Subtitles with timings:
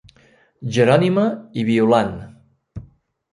[0.77, 1.25] Jerònima
[1.61, 2.17] i Violant.